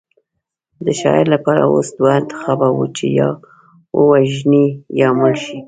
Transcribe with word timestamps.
د 0.85 0.87
شاعر 1.01 1.25
لپاره 1.35 1.61
اوس 1.73 1.87
دوه 1.97 2.11
انتخابه 2.21 2.67
وو 2.71 2.85
چې 2.97 3.05
یا 3.19 3.29
ووژني 4.05 4.65
یا 5.01 5.09
مړ 5.19 5.33
شي 5.43 5.57